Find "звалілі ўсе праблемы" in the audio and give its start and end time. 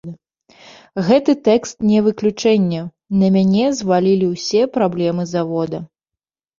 3.83-5.31